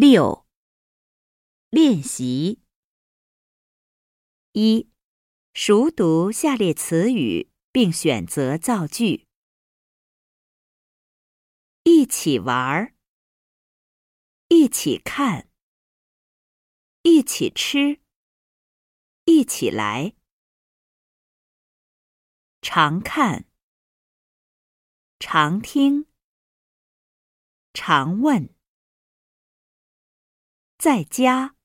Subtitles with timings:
[0.00, 0.46] 六、
[1.70, 2.62] 练习
[4.52, 4.88] 一、
[5.52, 9.26] 熟读下列词语并选择造句。
[11.82, 12.94] 一起玩儿，
[14.46, 15.50] 一起看，
[17.02, 18.00] 一起吃，
[19.24, 20.14] 一起来。
[22.62, 23.46] 常看，
[25.18, 26.06] 常听，
[27.74, 28.56] 常问。
[30.78, 31.56] 在家，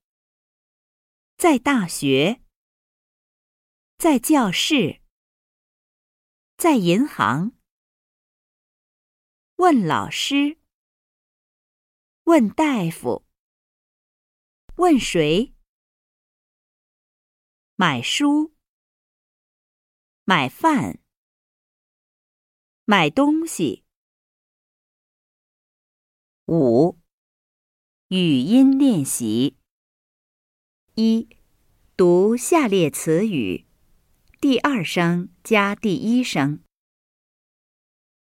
[1.37, 2.41] 在大学，
[3.99, 5.03] 在教室，
[6.57, 7.55] 在银行，
[9.57, 10.57] 问老师，
[12.23, 13.23] 问大夫，
[14.77, 15.53] 问谁？
[17.75, 18.55] 买书，
[20.23, 20.99] 买饭，
[22.85, 23.85] 买东西。
[26.47, 27.02] 五。
[28.15, 29.57] 语音练习：
[30.93, 31.27] 一、
[31.97, 33.65] 读下列词语，
[34.39, 36.63] 第二声加第一声。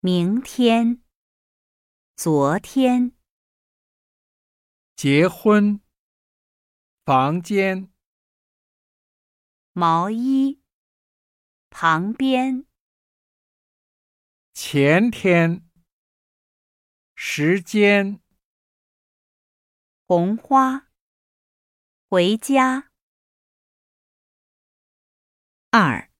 [0.00, 1.02] 明天、
[2.16, 3.12] 昨天、
[4.96, 5.82] 结婚、
[7.04, 7.92] 房间、
[9.74, 10.62] 毛衣、
[11.68, 12.64] 旁边、
[14.54, 15.68] 前天、
[17.14, 18.23] 时间。
[20.06, 20.90] 红花，
[22.10, 22.90] 回家。
[25.70, 26.10] 二，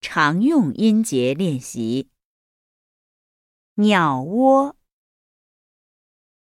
[0.00, 2.12] 常用音节练习。
[3.74, 4.76] 鸟窝，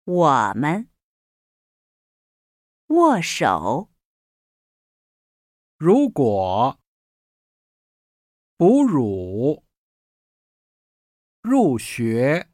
[0.06, 0.90] 我们，
[2.88, 3.92] 握手。
[5.76, 6.80] 如果，
[8.56, 9.66] 哺乳，
[11.42, 12.53] 入学。